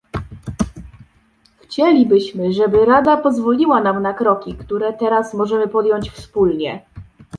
[1.63, 6.85] Chcielibyśmy, żeby Rada pozwoliła nam na kroki, które teraz możemy podjąć wspólnie